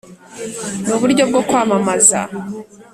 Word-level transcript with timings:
'ni 0.79 0.91
uburyo 0.95 1.23
bwo 1.29 1.41
kwamamaza'. 1.47 2.27